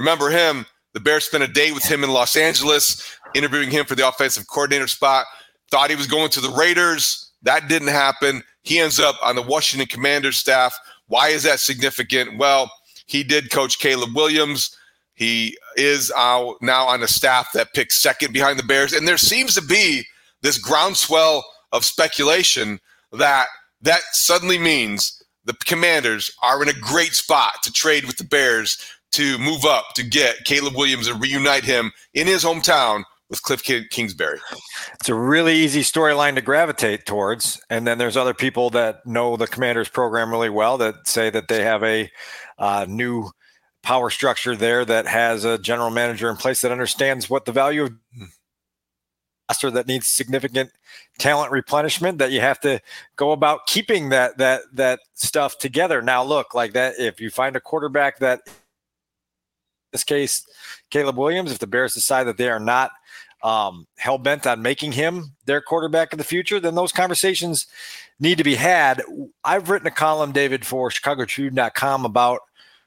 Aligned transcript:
Remember 0.00 0.30
him? 0.30 0.64
The 0.94 1.00
Bears 1.00 1.26
spent 1.26 1.44
a 1.44 1.46
day 1.46 1.72
with 1.72 1.84
him 1.84 2.02
in 2.02 2.10
Los 2.10 2.34
Angeles, 2.34 3.18
interviewing 3.34 3.70
him 3.70 3.84
for 3.84 3.94
the 3.94 4.08
offensive 4.08 4.46
coordinator 4.48 4.88
spot. 4.88 5.26
Thought 5.70 5.90
he 5.90 5.96
was 5.96 6.06
going 6.06 6.30
to 6.30 6.40
the 6.40 6.48
Raiders. 6.48 7.30
That 7.42 7.68
didn't 7.68 7.88
happen. 7.88 8.42
He 8.62 8.78
ends 8.78 8.98
up 8.98 9.16
on 9.22 9.36
the 9.36 9.42
Washington 9.42 9.86
Commanders 9.86 10.38
staff. 10.38 10.74
Why 11.08 11.28
is 11.28 11.42
that 11.42 11.60
significant? 11.60 12.38
Well, 12.38 12.72
he 13.04 13.22
did 13.22 13.50
coach 13.50 13.78
Caleb 13.78 14.16
Williams. 14.16 14.74
He 15.14 15.58
is 15.76 16.10
now 16.16 16.56
on 16.62 17.02
a 17.02 17.08
staff 17.08 17.48
that 17.52 17.74
picks 17.74 18.00
second 18.00 18.32
behind 18.32 18.58
the 18.58 18.64
Bears. 18.64 18.94
And 18.94 19.06
there 19.06 19.18
seems 19.18 19.54
to 19.56 19.62
be 19.62 20.06
this 20.40 20.56
groundswell 20.56 21.44
of 21.72 21.84
speculation 21.84 22.80
that 23.12 23.48
that 23.82 24.00
suddenly 24.12 24.58
means 24.58 25.22
the 25.44 25.54
Commanders 25.66 26.30
are 26.42 26.62
in 26.62 26.70
a 26.70 26.80
great 26.80 27.12
spot 27.12 27.62
to 27.64 27.72
trade 27.72 28.06
with 28.06 28.16
the 28.16 28.24
Bears 28.24 28.78
to 29.12 29.38
move 29.38 29.64
up 29.64 29.94
to 29.94 30.02
get 30.02 30.44
Caleb 30.44 30.76
Williams 30.76 31.08
and 31.08 31.20
reunite 31.20 31.64
him 31.64 31.92
in 32.14 32.26
his 32.26 32.44
hometown 32.44 33.04
with 33.28 33.42
Kliff 33.42 33.88
Kingsbury. 33.90 34.40
It's 34.94 35.08
a 35.08 35.14
really 35.14 35.54
easy 35.54 35.82
storyline 35.82 36.34
to 36.34 36.40
gravitate 36.40 37.06
towards. 37.06 37.60
And 37.70 37.86
then 37.86 37.98
there's 37.98 38.16
other 38.16 38.34
people 38.34 38.70
that 38.70 39.06
know 39.06 39.36
the 39.36 39.46
Commanders 39.46 39.88
program 39.88 40.30
really 40.30 40.50
well 40.50 40.78
that 40.78 41.06
say 41.06 41.30
that 41.30 41.48
they 41.48 41.62
have 41.62 41.82
a 41.84 42.10
uh, 42.58 42.86
new 42.88 43.30
power 43.82 44.10
structure 44.10 44.56
there 44.56 44.84
that 44.84 45.06
has 45.06 45.44
a 45.44 45.58
general 45.58 45.90
manager 45.90 46.28
in 46.28 46.36
place 46.36 46.60
that 46.60 46.72
understands 46.72 47.30
what 47.30 47.44
the 47.44 47.52
value 47.52 47.84
of 47.84 47.92
roster 49.50 49.70
that 49.70 49.86
needs 49.86 50.06
significant 50.06 50.70
talent 51.18 51.50
replenishment 51.50 52.18
that 52.18 52.30
you 52.30 52.40
have 52.40 52.60
to 52.60 52.80
go 53.16 53.32
about 53.32 53.66
keeping 53.66 54.10
that 54.10 54.38
that 54.38 54.62
that 54.72 55.00
stuff 55.14 55.58
together. 55.58 56.00
Now 56.00 56.22
look, 56.22 56.54
like 56.54 56.72
that 56.74 56.94
if 56.98 57.20
you 57.20 57.30
find 57.30 57.56
a 57.56 57.60
quarterback 57.60 58.18
that 58.20 58.40
this 59.92 60.04
case, 60.04 60.46
Caleb 60.90 61.16
Williams, 61.16 61.52
if 61.52 61.58
the 61.58 61.66
Bears 61.66 61.94
decide 61.94 62.24
that 62.24 62.36
they 62.36 62.48
are 62.48 62.60
not 62.60 62.90
um, 63.42 63.86
hell 63.96 64.18
bent 64.18 64.46
on 64.46 64.62
making 64.62 64.92
him 64.92 65.32
their 65.46 65.60
quarterback 65.60 66.12
of 66.12 66.18
the 66.18 66.24
future, 66.24 66.60
then 66.60 66.74
those 66.74 66.92
conversations 66.92 67.66
need 68.18 68.38
to 68.38 68.44
be 68.44 68.54
had. 68.54 69.02
I've 69.44 69.70
written 69.70 69.86
a 69.86 69.92
column, 69.92 70.32
David, 70.32 70.66
for 70.66 70.90
ChicagoTribune.com 70.90 72.04
about 72.04 72.40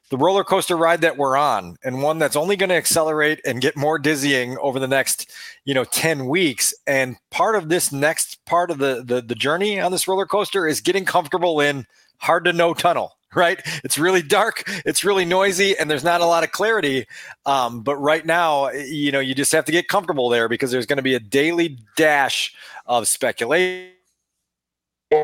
the 0.10 0.18
roller 0.18 0.44
coaster 0.44 0.78
ride 0.78 1.02
that 1.02 1.18
we're 1.18 1.36
on, 1.36 1.78
and 1.84 2.04
one 2.04 2.20
that's 2.20 2.36
only 2.36 2.56
going 2.56 2.70
to 2.70 2.76
accelerate 2.76 3.42
and 3.46 3.62
get 3.62 3.76
more 3.76 3.98
dizzying 3.98 4.58
over 4.60 4.78
the 4.78 4.88
next, 4.88 5.32
you 5.66 5.74
know, 5.74 5.86
ten 5.86 6.28
weeks. 6.28 6.72
And 6.86 7.16
part 7.32 7.56
of 7.56 7.70
this 7.70 7.92
next 7.92 8.46
part 8.46 8.70
of 8.70 8.78
the 8.78 9.04
the, 9.04 9.24
the 9.24 9.34
journey 9.34 9.80
on 9.80 9.92
this 9.92 10.08
roller 10.08 10.28
coaster 10.28 10.68
is 10.68 10.82
getting 10.82 11.06
comfortable 11.06 11.60
in 11.60 11.88
hard 12.18 12.46
to 12.46 12.54
know 12.54 12.76
tunnel 12.76 13.18
right? 13.36 13.62
It's 13.84 13.98
really 13.98 14.22
dark, 14.22 14.64
it's 14.86 15.04
really 15.04 15.26
noisy, 15.26 15.78
and 15.78 15.90
there's 15.90 16.04
not 16.04 16.22
a 16.22 16.26
lot 16.26 16.44
of 16.44 16.52
clarity. 16.52 17.06
Um, 17.46 17.82
but 17.82 17.96
right 17.98 18.26
now, 18.26 18.70
you 18.72 19.12
know, 19.12 19.20
you 19.20 19.36
just 19.36 19.52
have 19.52 19.66
to 19.66 19.72
get 19.72 19.88
comfortable 19.88 20.30
there 20.30 20.48
because 20.48 20.72
there's 20.72 20.86
going 20.86 20.98
to 20.98 21.04
be 21.04 21.16
a 21.16 21.20
daily 21.20 21.80
dash 21.96 22.54
of 22.86 23.08
speculation 23.08 23.90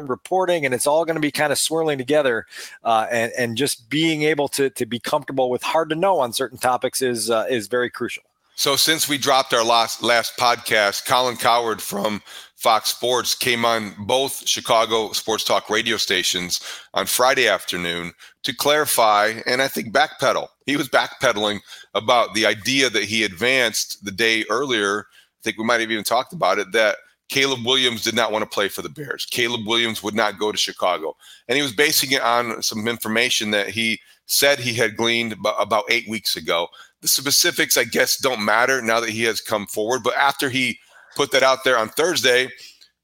reporting 0.01 0.65
and 0.65 0.73
it's 0.75 0.85
all 0.85 1.03
going 1.03 1.15
to 1.15 1.21
be 1.21 1.31
kind 1.31 1.51
of 1.51 1.57
swirling 1.57 1.97
together 1.97 2.45
uh, 2.83 3.07
and, 3.09 3.31
and 3.35 3.57
just 3.57 3.89
being 3.89 4.21
able 4.21 4.47
to, 4.47 4.69
to 4.69 4.85
be 4.85 4.99
comfortable 4.99 5.49
with 5.49 5.63
hard 5.63 5.89
to 5.89 5.95
know 5.95 6.19
on 6.19 6.31
certain 6.31 6.59
topics 6.59 7.01
is 7.01 7.31
uh, 7.31 7.47
is 7.49 7.67
very 7.67 7.89
crucial 7.89 8.21
so 8.59 8.75
since 8.75 9.07
we 9.07 9.17
dropped 9.17 9.53
our 9.53 9.63
last 9.63 10.03
last 10.03 10.35
podcast, 10.35 11.05
Colin 11.05 11.37
Cowherd 11.37 11.81
from 11.81 12.21
Fox 12.59 12.89
Sports 12.89 13.35
came 13.35 13.63
on 13.63 13.95
both 13.99 14.45
Chicago 14.45 15.13
sports 15.13 15.45
talk 15.45 15.69
radio 15.69 15.95
stations 15.95 16.59
on 16.93 17.05
Friday 17.05 17.47
afternoon 17.47 18.11
to 18.43 18.53
clarify 18.53 19.39
and 19.45 19.61
I 19.61 19.69
think 19.69 19.93
backpedal. 19.93 20.47
He 20.65 20.75
was 20.75 20.89
backpedaling 20.89 21.61
about 21.93 22.33
the 22.33 22.45
idea 22.45 22.89
that 22.89 23.05
he 23.05 23.23
advanced 23.23 24.03
the 24.03 24.11
day 24.11 24.43
earlier. 24.49 25.05
I 25.09 25.39
think 25.41 25.57
we 25.57 25.63
might 25.63 25.79
have 25.79 25.89
even 25.89 26.03
talked 26.03 26.33
about 26.33 26.59
it 26.59 26.73
that 26.73 26.97
Caleb 27.29 27.65
Williams 27.65 28.03
did 28.03 28.15
not 28.15 28.33
want 28.33 28.43
to 28.43 28.49
play 28.49 28.67
for 28.67 28.81
the 28.81 28.89
Bears. 28.89 29.25
Caleb 29.25 29.65
Williams 29.65 30.03
would 30.03 30.15
not 30.15 30.37
go 30.37 30.51
to 30.51 30.57
Chicago. 30.57 31.15
And 31.47 31.55
he 31.55 31.61
was 31.61 31.71
basing 31.71 32.11
it 32.11 32.21
on 32.21 32.61
some 32.61 32.89
information 32.89 33.51
that 33.51 33.69
he 33.69 34.01
said 34.25 34.59
he 34.59 34.73
had 34.73 34.97
gleaned 34.97 35.37
about 35.57 35.85
eight 35.89 36.09
weeks 36.09 36.35
ago. 36.35 36.67
The 37.01 37.07
specifics, 37.07 37.77
I 37.77 37.85
guess, 37.85 38.17
don't 38.17 38.43
matter 38.43 38.81
now 38.81 38.99
that 38.99 39.11
he 39.11 39.23
has 39.23 39.39
come 39.39 39.65
forward. 39.67 40.03
But 40.03 40.17
after 40.17 40.49
he 40.49 40.77
put 41.19 41.31
that 41.31 41.43
out 41.43 41.65
there 41.65 41.77
on 41.77 41.89
Thursday, 41.89 42.47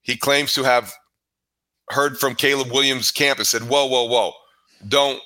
he 0.01 0.15
claims 0.15 0.53
to 0.53 0.63
have 0.63 0.93
heard 1.89 2.17
from 2.17 2.33
Caleb 2.33 2.71
Williams' 2.71 3.11
camp 3.11 3.39
and 3.39 3.47
said, 3.47 3.63
Whoa, 3.63 3.87
whoa, 3.87 4.05
whoa, 4.05 4.31
don't, 4.87 5.19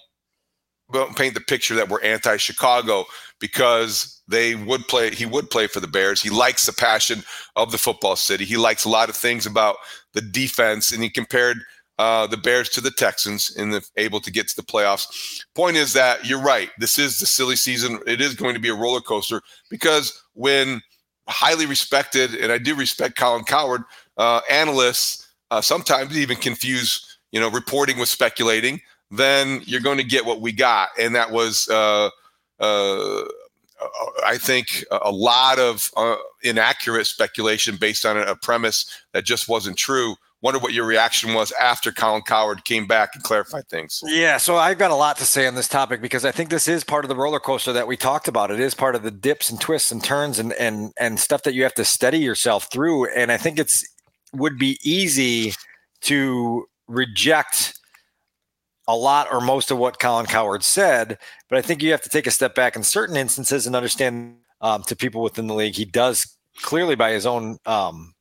don't 0.91 1.15
paint 1.15 1.35
the 1.35 1.41
picture 1.41 1.75
that 1.75 1.87
we're 1.87 2.01
anti 2.01 2.37
Chicago 2.37 3.05
because 3.39 4.23
they 4.27 4.55
would 4.55 4.87
play, 4.87 5.11
he 5.11 5.27
would 5.27 5.51
play 5.51 5.67
for 5.67 5.79
the 5.79 5.87
Bears. 5.87 6.19
He 6.19 6.31
likes 6.31 6.65
the 6.65 6.73
passion 6.73 7.23
of 7.55 7.71
the 7.71 7.77
football 7.77 8.15
city. 8.15 8.43
He 8.43 8.57
likes 8.57 8.85
a 8.85 8.89
lot 8.89 9.07
of 9.07 9.15
things 9.15 9.45
about 9.45 9.75
the 10.13 10.21
defense, 10.21 10.91
and 10.91 11.03
he 11.03 11.11
compared 11.11 11.57
uh, 11.99 12.25
the 12.25 12.37
Bears 12.37 12.69
to 12.69 12.81
the 12.81 12.89
Texans 12.89 13.55
and 13.55 13.71
the, 13.71 13.87
able 13.97 14.19
to 14.21 14.31
get 14.31 14.47
to 14.47 14.55
the 14.55 14.63
playoffs. 14.63 15.43
Point 15.53 15.77
is 15.77 15.93
that 15.93 16.25
you're 16.25 16.41
right. 16.41 16.71
This 16.79 16.97
is 16.97 17.19
the 17.19 17.27
silly 17.27 17.55
season. 17.55 17.99
It 18.07 18.19
is 18.19 18.33
going 18.33 18.55
to 18.55 18.59
be 18.59 18.69
a 18.69 18.73
roller 18.75 19.01
coaster 19.01 19.43
because 19.69 20.19
when 20.33 20.81
highly 21.29 21.65
respected, 21.65 22.35
and 22.35 22.51
I 22.51 22.57
do 22.57 22.75
respect 22.75 23.17
Colin 23.17 23.43
Cowherd, 23.43 23.83
uh, 24.17 24.41
analysts 24.49 25.27
uh, 25.51 25.61
sometimes 25.61 26.17
even 26.17 26.37
confuse, 26.37 27.17
you 27.31 27.39
know, 27.39 27.49
reporting 27.49 27.97
with 27.97 28.09
speculating. 28.09 28.81
Then 29.11 29.61
you're 29.65 29.81
going 29.81 29.97
to 29.97 30.03
get 30.03 30.25
what 30.25 30.41
we 30.41 30.51
got, 30.51 30.89
and 30.99 31.15
that 31.15 31.31
was 31.31 31.67
uh, 31.69 32.09
uh, 32.59 33.23
I 34.25 34.37
think 34.37 34.83
a 34.91 35.11
lot 35.11 35.57
of 35.57 35.89
uh, 35.95 36.15
inaccurate 36.43 37.05
speculation 37.05 37.77
based 37.77 38.05
on 38.05 38.17
a 38.17 38.35
premise 38.35 38.85
that 39.13 39.23
just 39.23 39.47
wasn't 39.47 39.77
true. 39.77 40.15
Wonder 40.41 40.59
what 40.59 40.71
your 40.71 40.85
reaction 40.85 41.33
was 41.33 41.51
after 41.59 41.91
Colin 41.91 42.21
Cowherd 42.21 42.63
came 42.63 42.87
back 42.87 43.09
and 43.13 43.21
clarified 43.23 43.67
things. 43.67 44.01
Yeah, 44.05 44.37
so 44.37 44.55
I've 44.55 44.77
got 44.77 44.89
a 44.89 44.95
lot 44.95 45.17
to 45.17 45.25
say 45.25 45.45
on 45.47 45.55
this 45.55 45.67
topic 45.67 46.01
because 46.01 46.23
I 46.23 46.31
think 46.31 46.49
this 46.49 46.67
is 46.69 46.85
part 46.85 47.03
of 47.03 47.09
the 47.09 47.15
roller 47.15 47.41
coaster 47.41 47.73
that 47.73 47.87
we 47.87 47.97
talked 47.97 48.29
about. 48.29 48.49
It 48.49 48.59
is 48.59 48.73
part 48.73 48.95
of 48.95 49.03
the 49.03 49.11
dips 49.11 49.49
and 49.49 49.59
twists 49.59 49.91
and 49.91 50.01
turns 50.01 50.39
and 50.39 50.53
and 50.53 50.93
and 50.97 51.19
stuff 51.19 51.43
that 51.43 51.53
you 51.53 51.63
have 51.63 51.73
to 51.73 51.83
steady 51.83 52.19
yourself 52.19 52.69
through. 52.71 53.09
And 53.13 53.33
I 53.33 53.37
think 53.37 53.59
it's 53.59 53.85
would 54.31 54.57
be 54.57 54.79
easy 54.81 55.53
to 56.01 56.65
reject 56.87 57.77
a 58.87 58.95
lot 58.95 59.27
or 59.31 59.41
most 59.41 59.71
of 59.71 59.77
what 59.77 59.99
Colin 59.99 60.25
Cowherd 60.25 60.63
said, 60.63 61.19
but 61.49 61.59
I 61.59 61.61
think 61.61 61.83
you 61.83 61.91
have 61.91 62.01
to 62.01 62.09
take 62.09 62.25
a 62.25 62.31
step 62.31 62.55
back 62.55 62.75
in 62.75 62.83
certain 62.83 63.17
instances 63.17 63.67
and 63.67 63.75
understand 63.75 64.37
um, 64.61 64.83
to 64.83 64.95
people 64.95 65.21
within 65.21 65.47
the 65.47 65.53
league, 65.53 65.75
he 65.75 65.85
does 65.85 66.35
clearly, 66.61 66.95
by 66.95 67.11
his 67.11 67.25
own 67.25 67.57
um, 67.65 68.13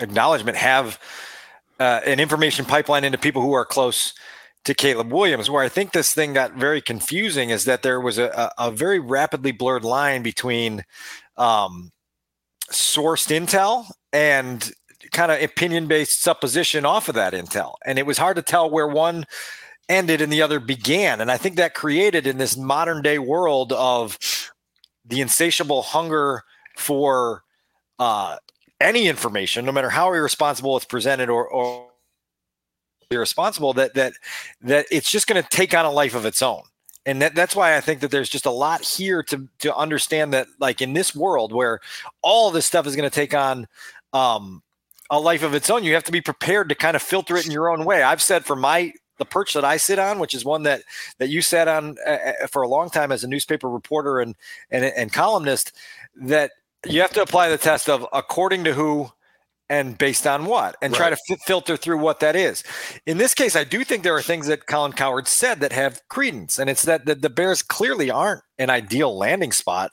acknowledgement, 0.00 0.56
have 0.56 0.98
uh, 1.78 2.00
an 2.06 2.20
information 2.20 2.64
pipeline 2.64 3.04
into 3.04 3.18
people 3.18 3.42
who 3.42 3.52
are 3.52 3.64
close 3.64 4.14
to 4.64 4.74
Caleb 4.74 5.12
Williams. 5.12 5.48
Where 5.48 5.62
I 5.62 5.68
think 5.68 5.92
this 5.92 6.12
thing 6.12 6.32
got 6.32 6.54
very 6.54 6.80
confusing 6.80 7.50
is 7.50 7.64
that 7.64 7.82
there 7.82 8.00
was 8.00 8.18
a, 8.18 8.52
a 8.58 8.70
very 8.70 8.98
rapidly 8.98 9.52
blurred 9.52 9.84
line 9.84 10.22
between 10.22 10.84
um, 11.36 11.92
sourced 12.70 13.30
intel 13.30 13.86
and 14.12 14.72
kind 15.12 15.30
of 15.30 15.40
opinion 15.40 15.86
based 15.86 16.20
supposition 16.20 16.84
off 16.84 17.08
of 17.08 17.14
that 17.14 17.32
intel. 17.32 17.74
And 17.84 17.98
it 17.98 18.06
was 18.06 18.18
hard 18.18 18.36
to 18.36 18.42
tell 18.42 18.68
where 18.68 18.88
one 18.88 19.24
ended 19.88 20.20
and 20.20 20.32
the 20.32 20.42
other 20.42 20.58
began. 20.58 21.20
And 21.20 21.30
I 21.30 21.36
think 21.36 21.56
that 21.56 21.74
created 21.74 22.26
in 22.26 22.38
this 22.38 22.56
modern 22.56 23.02
day 23.02 23.18
world 23.18 23.72
of 23.72 24.18
the 25.04 25.20
insatiable 25.20 25.82
hunger 25.82 26.42
for 26.76 27.42
uh, 27.98 28.36
any 28.80 29.08
information, 29.08 29.64
no 29.64 29.72
matter 29.72 29.90
how 29.90 30.12
irresponsible 30.12 30.76
it's 30.76 30.86
presented 30.86 31.30
or, 31.30 31.48
or 31.48 31.88
irresponsible, 33.10 33.72
that 33.74 33.94
that 33.94 34.12
that 34.60 34.86
it's 34.90 35.10
just 35.10 35.26
going 35.26 35.42
to 35.42 35.48
take 35.48 35.74
on 35.74 35.84
a 35.84 35.90
life 35.90 36.14
of 36.14 36.24
its 36.24 36.42
own. 36.42 36.62
And 37.06 37.22
that, 37.22 37.36
that's 37.36 37.54
why 37.54 37.76
I 37.76 37.80
think 37.80 38.00
that 38.00 38.10
there's 38.10 38.28
just 38.28 38.46
a 38.46 38.50
lot 38.50 38.82
here 38.82 39.22
to 39.24 39.48
to 39.60 39.74
understand 39.76 40.32
that, 40.34 40.48
like 40.58 40.82
in 40.82 40.92
this 40.92 41.14
world 41.14 41.52
where 41.52 41.80
all 42.22 42.50
this 42.50 42.66
stuff 42.66 42.86
is 42.86 42.96
going 42.96 43.08
to 43.08 43.14
take 43.14 43.32
on 43.32 43.66
um, 44.12 44.62
a 45.10 45.20
life 45.20 45.44
of 45.44 45.54
its 45.54 45.70
own, 45.70 45.84
you 45.84 45.94
have 45.94 46.04
to 46.04 46.12
be 46.12 46.20
prepared 46.20 46.68
to 46.68 46.74
kind 46.74 46.96
of 46.96 47.02
filter 47.02 47.36
it 47.36 47.46
in 47.46 47.52
your 47.52 47.70
own 47.70 47.84
way. 47.84 48.02
I've 48.02 48.22
said 48.22 48.44
for 48.44 48.56
my 48.56 48.92
the 49.18 49.24
perch 49.24 49.54
that 49.54 49.64
I 49.64 49.76
sit 49.76 49.98
on, 49.98 50.18
which 50.18 50.34
is 50.34 50.44
one 50.44 50.64
that 50.64 50.82
that 51.18 51.28
you 51.28 51.42
sat 51.42 51.68
on 51.68 51.96
uh, 52.06 52.10
uh, 52.10 52.46
for 52.48 52.62
a 52.62 52.68
long 52.68 52.90
time 52.90 53.12
as 53.12 53.24
a 53.24 53.28
newspaper 53.28 53.68
reporter 53.68 54.20
and, 54.20 54.34
and 54.70 54.84
and 54.84 55.12
columnist, 55.12 55.72
that 56.16 56.50
you 56.88 57.00
have 57.00 57.12
to 57.12 57.22
apply 57.22 57.48
the 57.48 57.58
test 57.58 57.88
of 57.88 58.06
according 58.12 58.64
to 58.64 58.72
who 58.72 59.10
and 59.68 59.98
based 59.98 60.26
on 60.26 60.46
what 60.46 60.76
and 60.80 60.92
right. 60.92 60.98
try 60.98 61.10
to 61.10 61.16
f- 61.30 61.40
filter 61.44 61.76
through 61.76 61.98
what 61.98 62.20
that 62.20 62.36
is 62.36 62.62
in 63.06 63.18
this 63.18 63.34
case 63.34 63.56
i 63.56 63.64
do 63.64 63.82
think 63.84 64.02
there 64.02 64.14
are 64.14 64.22
things 64.22 64.46
that 64.46 64.66
colin 64.66 64.92
cowherd 64.92 65.26
said 65.26 65.60
that 65.60 65.72
have 65.72 66.00
credence 66.08 66.58
and 66.58 66.70
it's 66.70 66.82
that 66.82 67.04
the, 67.06 67.14
the 67.14 67.30
bears 67.30 67.62
clearly 67.62 68.10
aren't 68.10 68.42
an 68.58 68.70
ideal 68.70 69.16
landing 69.16 69.52
spot 69.52 69.90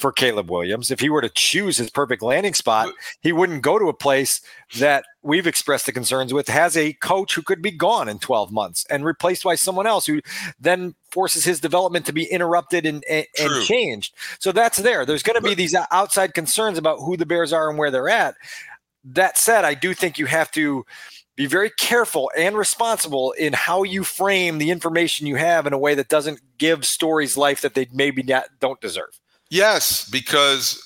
for 0.00 0.12
Caleb 0.12 0.50
Williams. 0.50 0.90
If 0.90 1.00
he 1.00 1.10
were 1.10 1.20
to 1.20 1.28
choose 1.28 1.76
his 1.76 1.90
perfect 1.90 2.22
landing 2.22 2.54
spot, 2.54 2.92
he 3.20 3.32
wouldn't 3.32 3.62
go 3.62 3.78
to 3.78 3.88
a 3.88 3.94
place 3.94 4.40
that 4.78 5.04
we've 5.22 5.46
expressed 5.46 5.86
the 5.86 5.92
concerns 5.92 6.32
with 6.32 6.48
has 6.48 6.76
a 6.76 6.94
coach 6.94 7.34
who 7.34 7.42
could 7.42 7.60
be 7.60 7.70
gone 7.70 8.08
in 8.08 8.18
12 8.18 8.50
months 8.50 8.86
and 8.88 9.04
replaced 9.04 9.44
by 9.44 9.54
someone 9.54 9.86
else 9.86 10.06
who 10.06 10.20
then 10.58 10.94
forces 11.10 11.44
his 11.44 11.60
development 11.60 12.06
to 12.06 12.12
be 12.12 12.24
interrupted 12.24 12.86
and, 12.86 13.04
and, 13.08 13.26
and 13.38 13.64
changed. 13.64 14.14
So 14.38 14.52
that's 14.52 14.78
there. 14.78 15.04
There's 15.04 15.22
going 15.22 15.40
to 15.40 15.46
be 15.46 15.54
these 15.54 15.76
outside 15.90 16.34
concerns 16.34 16.78
about 16.78 17.00
who 17.00 17.16
the 17.16 17.26
Bears 17.26 17.52
are 17.52 17.68
and 17.68 17.78
where 17.78 17.90
they're 17.90 18.08
at. 18.08 18.34
That 19.04 19.38
said, 19.38 19.64
I 19.64 19.74
do 19.74 19.94
think 19.94 20.18
you 20.18 20.26
have 20.26 20.50
to 20.52 20.84
be 21.36 21.46
very 21.46 21.70
careful 21.78 22.30
and 22.36 22.56
responsible 22.56 23.32
in 23.32 23.52
how 23.54 23.82
you 23.82 24.04
frame 24.04 24.58
the 24.58 24.70
information 24.70 25.26
you 25.26 25.36
have 25.36 25.66
in 25.66 25.72
a 25.72 25.78
way 25.78 25.94
that 25.94 26.08
doesn't 26.08 26.40
give 26.58 26.84
stories 26.84 27.36
life 27.36 27.62
that 27.62 27.74
they 27.74 27.88
maybe 27.92 28.22
not, 28.22 28.44
don't 28.60 28.80
deserve. 28.80 29.18
Yes, 29.50 30.08
because 30.08 30.80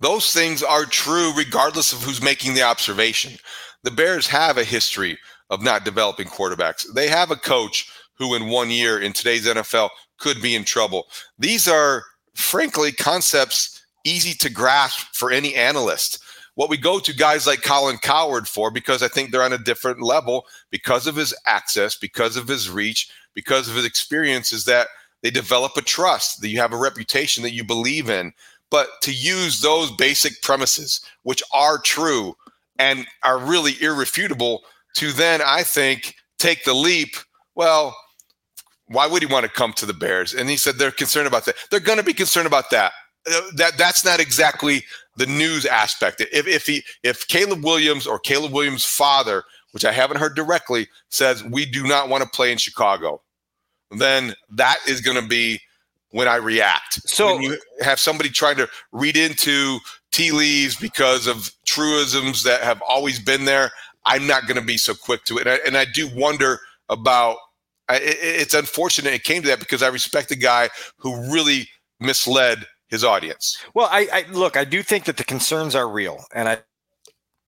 those 0.00 0.32
things 0.32 0.62
are 0.62 0.84
true 0.84 1.32
regardless 1.36 1.92
of 1.92 2.02
who's 2.02 2.22
making 2.22 2.54
the 2.54 2.62
observation. 2.62 3.34
The 3.82 3.90
Bears 3.90 4.26
have 4.26 4.58
a 4.58 4.64
history 4.64 5.18
of 5.50 5.62
not 5.62 5.84
developing 5.84 6.26
quarterbacks. 6.26 6.84
They 6.94 7.08
have 7.08 7.30
a 7.30 7.36
coach 7.36 7.90
who, 8.18 8.34
in 8.34 8.48
one 8.48 8.70
year 8.70 8.98
in 8.98 9.12
today's 9.12 9.46
NFL, 9.46 9.90
could 10.18 10.40
be 10.40 10.54
in 10.54 10.64
trouble. 10.64 11.06
These 11.38 11.68
are, 11.68 12.04
frankly, 12.34 12.90
concepts 12.90 13.84
easy 14.04 14.32
to 14.38 14.50
grasp 14.50 15.06
for 15.12 15.30
any 15.30 15.54
analyst. 15.54 16.22
What 16.54 16.70
we 16.70 16.78
go 16.78 16.98
to 16.98 17.14
guys 17.14 17.46
like 17.46 17.62
Colin 17.62 17.98
Cowherd 17.98 18.48
for, 18.48 18.70
because 18.70 19.02
I 19.02 19.08
think 19.08 19.30
they're 19.30 19.42
on 19.42 19.52
a 19.52 19.58
different 19.58 20.00
level, 20.00 20.46
because 20.70 21.06
of 21.06 21.16
his 21.16 21.34
access, 21.46 21.96
because 21.96 22.36
of 22.38 22.48
his 22.48 22.70
reach, 22.70 23.10
because 23.34 23.68
of 23.68 23.74
his 23.76 23.84
experience, 23.84 24.54
is 24.54 24.64
that 24.64 24.88
they 25.26 25.30
develop 25.32 25.76
a 25.76 25.82
trust 25.82 26.40
that 26.40 26.50
you 26.50 26.60
have 26.60 26.72
a 26.72 26.76
reputation 26.76 27.42
that 27.42 27.52
you 27.52 27.64
believe 27.64 28.08
in. 28.08 28.32
But 28.70 28.86
to 29.02 29.12
use 29.12 29.60
those 29.60 29.90
basic 29.90 30.40
premises, 30.40 31.00
which 31.24 31.42
are 31.52 31.78
true 31.78 32.36
and 32.78 33.08
are 33.24 33.36
really 33.36 33.72
irrefutable, 33.82 34.62
to 34.94 35.10
then, 35.10 35.42
I 35.44 35.64
think, 35.64 36.14
take 36.38 36.62
the 36.62 36.74
leap. 36.74 37.16
Well, 37.56 37.96
why 38.86 39.08
would 39.08 39.20
he 39.20 39.26
want 39.26 39.46
to 39.46 39.50
come 39.50 39.72
to 39.72 39.86
the 39.86 39.92
Bears? 39.92 40.32
And 40.32 40.48
he 40.48 40.56
said 40.56 40.76
they're 40.76 40.92
concerned 40.92 41.26
about 41.26 41.44
that. 41.46 41.56
They're 41.72 41.80
going 41.80 41.98
to 41.98 42.04
be 42.04 42.14
concerned 42.14 42.46
about 42.46 42.70
that. 42.70 42.92
Uh, 43.28 43.40
that 43.56 43.76
that's 43.76 44.04
not 44.04 44.20
exactly 44.20 44.84
the 45.16 45.26
news 45.26 45.66
aspect. 45.66 46.20
If 46.20 46.46
if 46.46 46.66
he 46.66 46.84
if 47.02 47.26
Caleb 47.26 47.64
Williams 47.64 48.06
or 48.06 48.20
Caleb 48.20 48.52
Williams' 48.52 48.84
father, 48.84 49.42
which 49.72 49.84
I 49.84 49.90
haven't 49.90 50.18
heard 50.18 50.36
directly, 50.36 50.86
says 51.08 51.42
we 51.42 51.66
do 51.66 51.82
not 51.82 52.08
want 52.08 52.22
to 52.22 52.30
play 52.30 52.52
in 52.52 52.58
Chicago, 52.58 53.22
then 53.90 54.34
that 54.50 54.78
is 54.88 55.00
going 55.00 55.20
to 55.20 55.26
be 55.26 55.60
when 56.10 56.28
I 56.28 56.36
react. 56.36 57.08
So 57.08 57.34
when 57.34 57.42
you 57.42 57.58
have 57.80 58.00
somebody 58.00 58.30
trying 58.30 58.56
to 58.56 58.68
read 58.92 59.16
into 59.16 59.78
tea 60.12 60.30
leaves 60.30 60.76
because 60.76 61.26
of 61.26 61.50
truisms 61.66 62.42
that 62.44 62.62
have 62.62 62.82
always 62.88 63.18
been 63.18 63.44
there, 63.44 63.70
I'm 64.04 64.26
not 64.26 64.46
going 64.46 64.58
to 64.58 64.66
be 64.66 64.78
so 64.78 64.94
quick 64.94 65.24
to 65.24 65.38
it. 65.38 65.46
And 65.46 65.50
I, 65.50 65.58
and 65.66 65.76
I 65.76 65.84
do 65.84 66.08
wonder 66.14 66.60
about. 66.88 67.36
it, 67.90 68.18
it's 68.20 68.54
unfortunate 68.54 69.12
it 69.12 69.24
came 69.24 69.42
to 69.42 69.48
that 69.48 69.58
because 69.58 69.82
I 69.82 69.88
respect 69.88 70.28
the 70.28 70.36
guy 70.36 70.70
who 70.96 71.32
really 71.32 71.68
misled 72.00 72.66
his 72.88 73.04
audience. 73.04 73.58
Well, 73.74 73.88
I, 73.90 74.08
I 74.12 74.24
look. 74.30 74.56
I 74.56 74.64
do 74.64 74.82
think 74.82 75.04
that 75.04 75.16
the 75.16 75.24
concerns 75.24 75.74
are 75.74 75.88
real, 75.88 76.24
and 76.34 76.48
I 76.48 76.58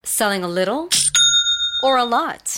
selling 0.04 0.44
a 0.44 0.48
little 0.48 0.89
or 1.84 1.98
a 1.98 2.06
lot. 2.06 2.58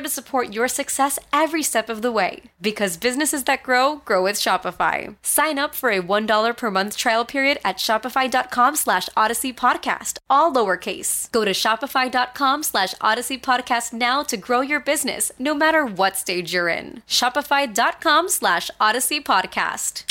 to 0.00 0.08
support 0.08 0.52
your 0.52 0.68
success 0.68 1.18
every 1.32 1.62
step 1.62 1.88
of 1.88 2.02
the 2.02 2.12
way. 2.12 2.42
Because 2.60 2.96
businesses 2.96 3.44
that 3.44 3.62
grow, 3.62 3.96
grow 4.04 4.22
with 4.22 4.36
Shopify. 4.36 5.16
Sign 5.22 5.58
up 5.58 5.74
for 5.74 5.90
a 5.90 6.00
$1 6.02 6.56
per 6.56 6.70
month 6.70 6.96
trial 6.96 7.24
period 7.24 7.58
at 7.64 7.78
shopify.com 7.78 8.76
slash 8.76 9.08
odyssey 9.16 9.52
podcast 9.52 10.18
all 10.30 10.52
lowercase. 10.52 11.30
Go 11.32 11.44
to 11.44 11.52
shopify.com 11.52 12.62
slash 12.62 12.94
odyssey 13.00 13.38
podcast 13.38 13.92
now 13.92 14.22
to 14.22 14.36
grow 14.36 14.60
your 14.60 14.80
business 14.80 15.32
no 15.38 15.54
matter 15.54 15.84
what 15.84 16.16
stage 16.16 16.52
you're 16.52 16.68
in. 16.68 17.02
Shopify.com 17.08 18.28
slash 18.28 18.70
odyssey 18.80 19.20
podcast. 19.20 20.04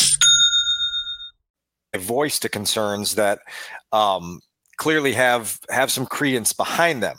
A 1.93 1.99
voice 1.99 2.39
to 2.39 2.49
concerns 2.49 3.15
that 3.15 3.39
um, 3.91 4.41
clearly 4.77 5.13
have 5.13 5.59
have 5.69 5.91
some 5.91 6.05
credence 6.05 6.53
behind 6.53 7.01
them. 7.01 7.17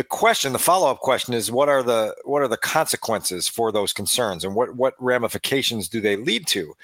The 0.00 0.04
question, 0.04 0.54
the 0.54 0.58
follow 0.58 0.90
up 0.90 1.00
question, 1.00 1.34
is 1.34 1.52
what 1.52 1.68
are 1.68 1.82
the 1.82 2.16
what 2.24 2.40
are 2.40 2.48
the 2.48 2.56
consequences 2.56 3.48
for 3.48 3.70
those 3.70 3.92
concerns, 3.92 4.44
and 4.44 4.54
what 4.54 4.74
what 4.74 4.94
ramifications 4.98 5.90
do 5.90 6.00
they 6.00 6.16
lead 6.16 6.46
to? 6.46 6.74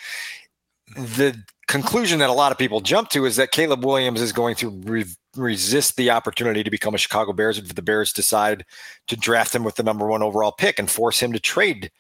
The 0.95 1.43
conclusion 1.67 2.19
that 2.19 2.29
a 2.29 2.35
lot 2.35 2.53
of 2.53 2.59
people 2.59 2.83
jump 2.83 3.09
to 3.09 3.25
is 3.25 3.37
that 3.37 3.53
Caleb 3.53 3.87
Williams 3.87 4.21
is 4.21 4.35
going 4.35 4.55
to 4.57 4.69
re- 4.69 5.07
resist 5.35 5.97
the 5.97 6.11
opportunity 6.11 6.63
to 6.63 6.71
become 6.71 6.95
a 6.95 6.99
Chicago 6.99 7.33
Bears 7.33 7.57
if 7.57 7.75
the 7.75 7.81
Bears 7.81 8.13
decide 8.13 8.67
to 9.07 9.17
draft 9.17 9.55
him 9.55 9.65
with 9.65 9.77
the 9.77 9.83
number 9.83 10.07
one 10.07 10.23
overall 10.23 10.53
pick 10.53 10.79
and 10.79 10.91
force 10.91 11.19
him 11.19 11.33
to 11.33 11.41
trade, 11.41 11.91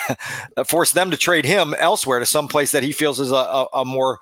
force 0.66 0.92
them 0.92 1.10
to 1.10 1.18
trade 1.18 1.44
him 1.44 1.74
elsewhere 1.78 2.18
to 2.18 2.24
some 2.24 2.48
place 2.48 2.72
that 2.72 2.82
he 2.82 2.92
feels 2.92 3.20
is 3.20 3.30
a, 3.30 3.34
a, 3.34 3.66
a 3.74 3.84
more 3.84 4.20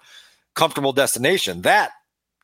comfortable 0.54 0.92
destination. 0.92 1.62
That 1.62 1.92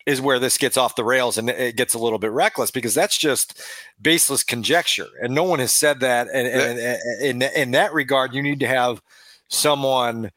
is 0.07 0.21
where 0.21 0.39
this 0.39 0.59
gets 0.59 0.77
off 0.77 0.97
the 0.97 1.05
rails 1.05 1.39
and 1.39 1.51
it 1.51 1.77
gets 1.77 1.95
a 1.95 1.99
little 1.99 2.19
bit 2.19 2.31
reckless 2.31 2.71
because 2.71 2.95
that's 2.95 3.19
just 3.19 3.61
baseless 4.01 4.43
conjecture. 4.43 5.09
And 5.23 5.35
no 5.35 5.45
one 5.45 5.59
has 5.59 5.75
said 5.75 6.01
that. 6.01 6.29
And, 6.33 6.79
in, 7.21 7.43
in 7.43 7.71
that 7.73 7.93
regard, 7.93 8.35
you 8.35 8.43
need 8.43 8.61
to 8.61 8.67
have 8.67 9.03
someone 9.49 10.31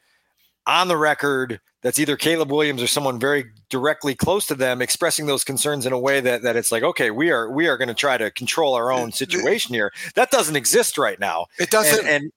on 0.66 0.88
the 0.88 0.98
record 0.98 1.60
that's 1.82 2.00
either 2.00 2.16
Caleb 2.16 2.52
Williams 2.52 2.82
or 2.82 2.88
someone 2.88 3.20
very 3.20 3.46
directly 3.70 4.16
close 4.16 4.48
to 4.48 4.56
them 4.56 4.82
expressing 4.82 5.26
those 5.26 5.44
concerns 5.44 5.86
in 5.86 5.94
a 5.94 6.00
way 6.00 6.22
that 6.22 6.42
that 6.44 6.56
it's 6.56 6.72
like 6.72 6.84
okay 6.84 7.12
we 7.12 7.30
are 7.30 7.52
we 7.52 7.68
are 7.68 7.78
going 7.78 7.90
to 7.90 7.94
try 7.94 8.18
to 8.18 8.32
control 8.32 8.74
our 8.74 8.92
own 8.92 9.12
situation 9.12 9.74
here 9.74 9.92
that 10.16 10.32
doesn't 10.32 10.56
exist 10.56 10.98
right 10.98 11.20
now 11.20 11.46
it 11.60 11.70
doesn't 11.70 12.06
and, 12.06 12.24
and 12.24 12.32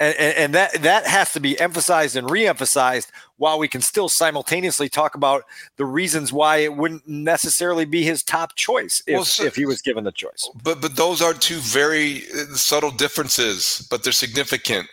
and, 0.00 0.16
and 0.16 0.54
that 0.54 0.82
that 0.82 1.06
has 1.06 1.32
to 1.32 1.40
be 1.40 1.58
emphasized 1.58 2.16
and 2.16 2.30
re-emphasized 2.30 3.10
while 3.36 3.58
we 3.58 3.68
can 3.68 3.80
still 3.80 4.08
simultaneously 4.08 4.88
talk 4.88 5.14
about 5.14 5.44
the 5.76 5.84
reasons 5.84 6.32
why 6.32 6.58
it 6.58 6.76
wouldn't 6.76 7.06
necessarily 7.06 7.84
be 7.84 8.04
his 8.04 8.22
top 8.22 8.54
choice 8.54 9.02
if, 9.06 9.14
well, 9.14 9.24
so, 9.24 9.44
if 9.44 9.56
he 9.56 9.64
was 9.64 9.82
given 9.82 10.04
the 10.04 10.12
choice. 10.12 10.48
But 10.62 10.80
but 10.80 10.96
those 10.96 11.20
are 11.20 11.34
two 11.34 11.58
very 11.58 12.22
uh, 12.34 12.54
subtle 12.54 12.90
differences 12.90 13.86
but 13.90 14.04
they're 14.04 14.12
significant. 14.12 14.86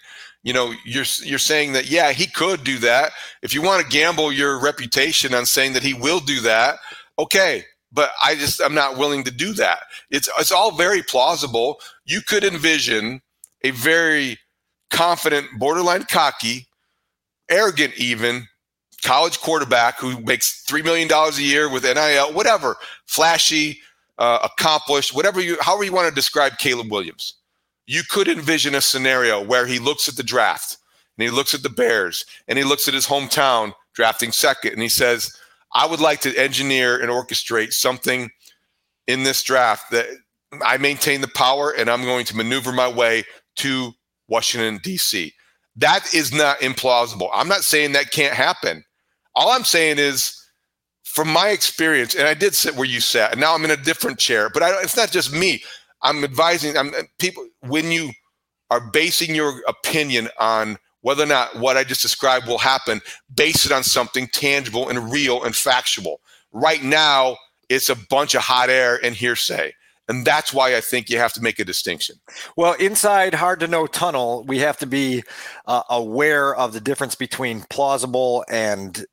You 0.44 0.54
know 0.54 0.74
you're 0.86 1.06
you're 1.24 1.40
saying 1.40 1.74
that 1.74 1.90
yeah 1.90 2.12
he 2.12 2.28
could 2.28 2.64
do 2.64 2.78
that. 2.80 3.12
If 3.42 3.54
you 3.54 3.62
want 3.62 3.84
to 3.84 3.90
gamble 3.90 4.32
your 4.32 4.60
reputation 4.60 5.34
on 5.34 5.46
saying 5.46 5.74
that 5.74 5.84
he 5.84 5.94
will 5.94 6.20
do 6.20 6.40
that 6.42 6.78
okay 7.18 7.64
but 7.94 8.12
i 8.26 8.36
just 8.36 8.62
i'm 8.62 8.74
not 8.74 8.98
willing 8.98 9.24
to 9.24 9.32
do 9.32 9.54
that. 9.54 9.84
It's 10.10 10.30
it's 10.40 10.52
all 10.52 10.72
very 10.72 11.02
plausible. 11.02 11.80
You 12.06 12.22
could 12.22 12.44
envision 12.44 13.22
a 13.64 13.72
very 13.72 14.38
confident 14.96 15.48
borderline 15.58 16.04
cocky 16.04 16.68
arrogant 17.50 17.94
even 17.98 18.48
college 19.04 19.40
quarterback 19.40 20.00
who 20.00 20.20
makes 20.22 20.66
$3 20.68 20.84
million 20.84 21.10
a 21.12 21.42
year 21.42 21.70
with 21.70 21.84
nil 21.84 22.34
whatever 22.34 22.76
flashy 23.06 23.80
uh, 24.18 24.40
accomplished 24.44 25.14
whatever 25.14 25.42
you 25.42 25.58
however 25.62 25.84
you 25.84 25.92
want 25.92 26.08
to 26.08 26.16
describe 26.16 26.58
caleb 26.58 26.90
williams. 26.90 27.36
You 27.88 28.02
could 28.10 28.28
envision 28.28 28.74
a 28.74 28.82
scenario 28.82 29.44
where 29.44 29.68
he 29.68 29.78
looks 29.78 30.08
at 30.08 30.16
the 30.16 30.24
draft 30.24 30.78
and 31.18 31.24
he 31.24 31.30
looks 31.30 31.54
at 31.54 31.62
the 31.64 31.70
Bears 31.70 32.26
and 32.48 32.58
he 32.58 32.64
looks 32.64 32.88
at 32.88 32.94
his 32.94 33.06
hometown 33.06 33.74
drafting 33.94 34.32
second 34.32 34.74
and 34.74 34.82
he 34.82 34.90
says, 34.90 35.36
I 35.74 35.86
would 35.86 36.00
like 36.00 36.22
to 36.22 36.36
engineer 36.36 37.00
and 37.00 37.12
orchestrate 37.12 37.74
something 37.74 38.32
in 39.08 39.24
this 39.24 39.44
draft 39.44 39.92
that 39.92 40.08
I 40.66 40.78
maintain 40.78 41.22
the 41.22 41.28
power 41.28 41.72
and 41.78 41.90
I'm 41.90 42.04
going 42.04 42.26
to 42.26 42.36
maneuver 42.36 42.72
my 42.72 42.88
way 42.88 43.24
to 43.58 43.94
Washington, 44.28 44.80
D.C. 44.84 45.34
That 45.76 46.14
is 46.14 46.34
not 46.34 46.60
implausible. 46.60 47.30
I'm 47.34 47.48
not 47.48 47.64
saying 47.64 47.92
that 47.94 48.12
can't 48.12 48.34
happen. 48.34 48.84
All 49.36 49.50
I'm 49.50 49.66
saying 49.66 50.00
is, 50.00 50.42
from 51.04 51.30
my 51.30 51.50
experience, 51.50 52.16
and 52.16 52.28
I 52.28 52.34
did 52.34 52.56
sit 52.56 52.76
where 52.76 52.88
you 52.88 53.00
sat, 53.00 53.32
and 53.32 53.42
now 53.42 53.54
I'm 53.54 53.64
in 53.64 53.72
a 53.72 53.78
different 53.78 54.20
chair, 54.20 54.50
but 54.50 54.64
I, 54.64 54.82
it's 54.82 54.98
not 54.98 55.12
just 55.12 55.32
me. 55.32 55.64
I'm 56.02 56.24
advising 56.24 56.78
I'm, 56.78 56.90
uh, 56.90 57.04
people 57.20 57.48
when 57.62 57.92
you 57.92 58.12
are 58.70 58.92
basing 58.92 59.36
your 59.36 59.62
opinion 59.68 60.30
on 60.40 60.78
whether 61.02 61.24
or 61.24 61.28
not 61.28 61.56
what 61.58 61.78
I 61.78 61.84
just 61.84 62.02
described 62.02 62.48
will 62.48 62.58
happen, 62.58 63.00
base 63.36 63.66
it 63.66 63.72
on 63.72 63.84
something 63.84 64.28
tangible 64.34 64.90
and 64.90 65.12
real 65.12 65.44
and 65.44 65.56
factual. 65.56 66.20
Right 66.52 66.84
now, 66.84 67.38
it's 67.70 67.90
a 67.90 67.96
bunch 68.10 68.34
of 68.34 68.42
hot 68.42 68.70
air 68.70 69.00
and 69.04 69.16
hearsay. 69.16 69.74
And 70.08 70.26
that's 70.26 70.54
why 70.54 70.76
I 70.76 70.82
think 70.82 71.10
you 71.10 71.18
have 71.18 71.34
to 71.34 71.42
make 71.42 71.60
a 71.60 71.66
distinction. 71.66 72.18
Well, 72.56 72.74
inside 72.74 73.34
Hard 73.34 73.60
to 73.62 73.68
Know 73.68 73.88
Tunnel, 73.88 74.44
we 74.46 74.60
have 74.60 74.78
to 74.78 74.86
be 74.86 75.24
uh, 75.66 75.84
aware 75.90 76.56
of 76.56 76.74
the 76.74 76.82
difference 76.82 77.16
between 77.16 77.66
plausible 77.70 78.46
and 78.50 79.06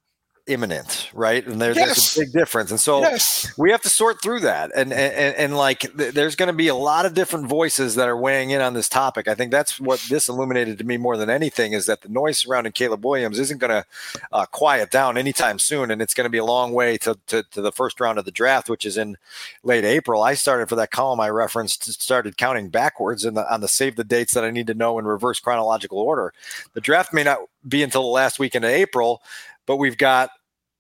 imminent, 0.47 1.11
right? 1.15 1.47
And 1.47 1.61
there, 1.61 1.73
yes. 1.73 1.87
there's 1.87 2.17
a 2.17 2.21
big 2.21 2.33
difference. 2.33 2.71
And 2.71 2.81
so 2.81 3.01
yes. 3.01 3.53
we 3.57 3.71
have 3.71 3.81
to 3.83 3.89
sort 3.89 4.21
through 4.21 4.41
that. 4.41 4.73
And 4.75 4.93
and, 4.93 5.37
and 5.37 5.57
like 5.57 5.81
th- 5.97 6.15
there's 6.15 6.35
going 6.35 6.49
to 6.49 6.53
be 6.53 6.69
a 6.69 6.75
lot 6.75 7.07
of 7.07 7.15
different 7.15 7.47
voices 7.47 7.95
that 7.95 8.09
are 8.09 8.17
weighing 8.17 8.51
in 8.51 8.61
on 8.61 8.75
this 8.75 8.89
topic. 8.89 9.29
I 9.29 9.35
think 9.35 9.53
that's 9.53 9.79
what 9.81 10.01
this 10.09 10.29
illuminated 10.29 10.79
to 10.79 10.85
me 10.85 10.97
more 10.97 11.17
than 11.17 11.31
anything 11.31 11.73
is 11.73 11.87
that 11.87 12.01
the 12.01 12.09
noise 12.09 12.39
surrounding 12.39 12.73
Caleb 12.73 13.05
Williams 13.05 13.39
isn't 13.39 13.59
going 13.59 13.71
to 13.71 13.87
uh, 14.33 14.47
quiet 14.47 14.91
down 14.91 15.17
anytime 15.17 15.59
soon. 15.59 15.91
And 15.91 16.03
it's 16.03 16.15
going 16.15 16.27
to 16.27 16.31
be 16.31 16.39
a 16.39 16.45
long 16.45 16.73
way 16.73 16.99
to, 16.99 17.17
to, 17.29 17.45
to, 17.45 17.63
the 17.63 17.73
first 17.73 18.01
round 18.01 18.19
of 18.19 18.25
the 18.25 18.33
draft, 18.33 18.69
which 18.69 18.85
is 18.85 18.97
in 18.97 19.17
late 19.63 19.85
April. 19.85 20.23
I 20.23 20.35
started 20.35 20.69
for 20.69 20.77
that 20.77 20.91
column 20.91 21.21
I 21.21 21.31
referenced, 21.31 21.85
started 22.01 22.37
counting 22.37 22.69
backwards 22.69 23.25
in 23.25 23.35
the, 23.35 23.53
on 23.53 23.61
the 23.61 23.69
save 23.69 23.95
the 23.95 24.05
dates 24.05 24.35
that 24.35 24.45
I 24.45 24.51
need 24.51 24.67
to 24.67 24.75
know 24.75 24.99
in 24.99 25.05
reverse 25.05 25.39
chronological 25.39 25.99
order. 25.99 26.33
The 26.75 26.81
draft 26.81 27.13
may 27.13 27.23
not 27.23 27.39
be 27.67 27.83
until 27.83 28.03
the 28.03 28.09
last 28.09 28.39
weekend 28.39 28.65
of 28.65 28.73
April 28.73 29.23
but 29.67 29.77
we've 29.77 29.99
got 29.99 30.31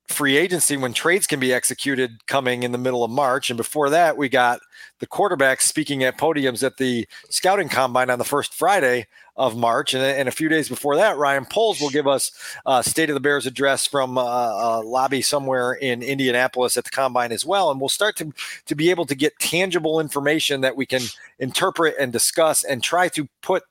free 0.09 0.37
agency 0.37 0.77
when 0.77 0.93
trades 0.93 1.27
can 1.27 1.41
be 1.41 1.53
executed 1.53 2.27
coming 2.27 2.62
in 2.62 2.73
the 2.73 2.79
middle 2.79 3.05
of 3.05 3.11
March. 3.11 3.51
And 3.51 3.57
before 3.57 3.91
that, 3.91 4.17
we 4.17 4.29
got 4.29 4.61
the 4.99 5.07
quarterbacks 5.07 5.62
speaking 5.62 6.05
at 6.05 6.19
podiums 6.19 6.62
at 6.62 6.77
the 6.77 7.09
scouting 7.31 7.69
combine 7.69 8.11
on 8.11 8.19
the 8.19 8.25
first 8.25 8.55
Friday 8.55 9.07
of 9.37 9.57
March. 9.57 9.95
And, 9.95 10.03
and 10.03 10.29
a 10.29 10.33
few 10.33 10.49
days 10.49 10.69
before 10.69 10.97
that, 10.97 11.17
Ryan 11.17 11.47
Poles 11.47 11.81
will 11.81 11.89
give 11.89 12.07
us 12.07 12.31
a 12.67 12.83
State 12.83 13.11
of 13.11 13.15
the 13.15 13.21
Bears 13.21 13.47
address 13.47 13.87
from 13.87 14.19
uh, 14.19 14.23
a 14.23 14.83
lobby 14.83 15.23
somewhere 15.23 15.73
in 15.73 16.03
Indianapolis 16.03 16.77
at 16.77 16.85
the 16.85 16.91
combine 16.91 17.33
as 17.33 17.47
well. 17.47 17.71
And 17.71 17.81
we'll 17.81 17.89
start 17.89 18.17
to, 18.17 18.33
to 18.67 18.75
be 18.75 18.91
able 18.91 19.07
to 19.07 19.15
get 19.15 19.39
tangible 19.39 19.99
information 19.99 20.61
that 20.61 20.77
we 20.77 20.85
can 20.85 21.03
interpret 21.39 21.95
and 21.99 22.12
discuss 22.12 22.65
and 22.65 22.83
try 22.83 23.09
to 23.09 23.29
put 23.41 23.62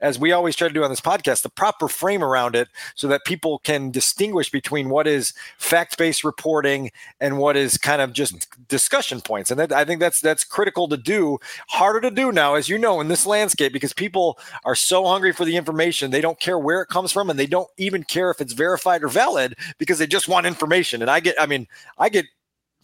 as 0.00 0.18
we 0.18 0.32
always 0.32 0.56
try 0.56 0.68
to 0.68 0.74
do 0.74 0.84
on 0.84 0.90
this 0.90 1.00
podcast, 1.00 1.42
the 1.42 1.48
proper 1.48 1.88
frame 1.88 2.22
around 2.22 2.54
it 2.54 2.68
so 2.94 3.08
that 3.08 3.24
people 3.24 3.58
can 3.60 3.90
distinguish 3.90 4.50
between 4.50 4.88
what 4.88 5.06
is 5.06 5.34
fact 5.58 5.98
based 5.98 6.24
reporting 6.24 6.90
and 7.20 7.38
what 7.38 7.56
is 7.56 7.76
kind 7.78 8.02
of 8.02 8.12
just 8.12 8.48
discussion 8.68 9.20
points. 9.20 9.50
And 9.50 9.60
that, 9.60 9.72
I 9.72 9.84
think 9.84 10.00
that's 10.00 10.20
that's 10.20 10.44
critical 10.44 10.88
to 10.88 10.96
do. 10.96 11.38
Harder 11.68 12.00
to 12.02 12.10
do 12.10 12.32
now, 12.32 12.54
as 12.54 12.68
you 12.68 12.78
know, 12.78 13.00
in 13.00 13.08
this 13.08 13.26
landscape 13.26 13.72
because 13.72 13.92
people 13.92 14.38
are 14.64 14.74
so 14.74 15.04
hungry 15.06 15.32
for 15.32 15.44
the 15.44 15.56
information 15.56 16.10
they 16.10 16.20
don't 16.20 16.40
care 16.40 16.58
where 16.58 16.82
it 16.82 16.88
comes 16.88 17.12
from 17.12 17.30
and 17.30 17.38
they 17.38 17.46
don't 17.46 17.68
even 17.76 18.04
care 18.04 18.30
if 18.30 18.40
it's 18.40 18.52
verified 18.52 19.02
or 19.02 19.08
valid 19.08 19.56
because 19.78 19.98
they 19.98 20.06
just 20.06 20.28
want 20.28 20.46
information. 20.46 21.02
And 21.02 21.10
I 21.10 21.20
get, 21.20 21.40
I 21.40 21.46
mean, 21.46 21.66
I 21.98 22.08
get 22.08 22.26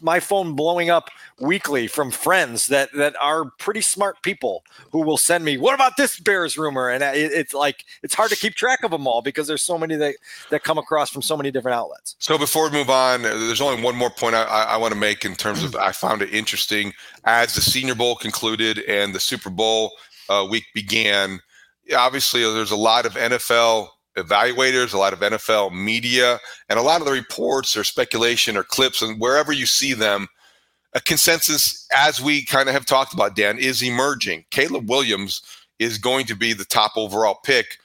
my 0.01 0.21
phone 0.21 0.55
blowing 0.55 0.91
up 0.91 1.09
weekly 1.41 1.87
from 1.87 2.11
friends 2.11 2.67
that 2.67 2.93
that 2.93 3.15
are 3.21 3.51
pretty 3.59 3.81
smart 3.81 4.23
people 4.23 4.63
who 4.93 5.03
will 5.03 5.17
send 5.17 5.45
me 5.45 5.57
what 5.57 5.75
about 5.75 5.97
this 5.97 6.19
bears 6.21 6.59
rumor? 6.59 6.89
And 6.91 7.03
it, 7.03 7.33
it's 7.33 7.55
like 7.55 7.85
it's 8.03 8.15
hard 8.15 8.31
to 8.31 8.37
keep 8.37 8.55
track 8.55 8.83
of 8.83 8.91
them 8.91 9.07
all 9.07 9.23
because 9.23 9.47
there's 9.47 9.63
so 9.63 9.79
many 9.79 9.97
that 9.97 10.17
that 10.51 10.65
come 10.65 10.79
across 10.79 11.11
from 11.11 11.23
so 11.23 11.37
many 11.37 11.51
different 11.51 11.77
outlets. 11.77 12.17
So 12.19 12.39
before 12.39 12.69
we 12.69 12.77
move 12.77 12.91
on 12.91 13.23
there's 13.23 13.61
only 13.61 13.83
one 13.83 13.97
more 13.97 14.11
point 14.11 14.35
i, 14.35 14.43
I 14.43 14.77
want 14.77 14.93
to 14.93 14.99
make 14.99 15.25
in 15.25 15.35
terms 15.35 15.63
of 15.63 15.75
i 15.77 15.93
found 15.93 16.23
it 16.23 16.33
interesting. 16.33 16.93
As 17.25 17.55
the 17.55 17.61
senior 17.61 17.95
bowl 17.95 18.17
concluded 18.17 18.79
and 18.81 19.15
the 19.15 19.21
super 19.21 19.51
bowl 19.51 19.93
uh, 20.29 20.47
week 20.49 20.65
began 20.75 21.41
obviously 21.97 22.43
there's 22.43 22.71
a 22.73 22.77
lot 22.77 23.07
of 23.07 23.13
nfl 23.15 23.89
evaluators, 24.17 24.93
a 24.93 24.99
lot 24.99 25.13
of 25.13 25.21
NFL 25.21 25.73
media, 25.73 26.39
and 26.69 26.79
a 26.79 26.83
lot 26.83 27.01
of 27.01 27.07
the 27.07 27.13
reports 27.13 27.77
or 27.77 27.85
speculation 27.85 28.57
or 28.57 28.63
clips, 28.63 29.03
and 29.03 29.21
wherever 29.21 29.53
you 29.53 29.67
see 29.67 29.93
them, 29.93 30.29
a 30.95 31.01
consensus, 31.01 31.87
as 31.95 32.21
we 32.21 32.45
kind 32.45 32.69
of 32.69 32.75
have 32.75 32.87
talked 32.87 33.13
about, 33.13 33.37
Dan, 33.37 33.59
is 33.59 33.83
emerging. 33.83 34.45
Caleb 34.51 34.89
Williams 34.89 35.43
is 35.79 35.99
going 35.99 36.25
to 36.27 36.35
be 36.35 36.53
the 36.53 36.65
top 36.65 36.93
overall 36.97 37.39
pick, 37.45 37.79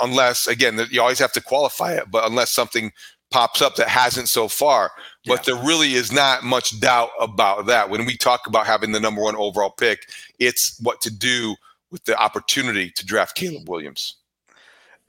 unless, 0.00 0.46
again, 0.46 0.78
you 0.90 1.00
always 1.00 1.18
have 1.18 1.32
to 1.32 1.40
qualify 1.40 1.92
it, 1.92 2.10
but 2.10 2.26
unless 2.28 2.52
something 2.52 2.92
pops 3.30 3.62
up 3.62 3.76
that 3.76 3.88
hasn't 3.88 4.28
so 4.28 4.48
far. 4.48 4.90
But 5.24 5.46
yeah. 5.46 5.54
there 5.54 5.64
really 5.64 5.94
is 5.94 6.12
not 6.12 6.42
much 6.42 6.78
doubt 6.80 7.10
about 7.20 7.66
that. 7.66 7.88
When 7.88 8.04
we 8.04 8.16
talk 8.16 8.46
about 8.46 8.66
having 8.66 8.92
the 8.92 9.00
number 9.00 9.22
one 9.22 9.36
overall 9.36 9.70
pick, 9.70 10.08
it's 10.38 10.78
what 10.82 11.00
to 11.02 11.10
do 11.10 11.56
with 11.90 12.04
the 12.04 12.16
opportunity 12.18 12.90
to 12.90 13.06
draft 13.06 13.36
Caleb 13.36 13.68
Williams. 13.68 14.16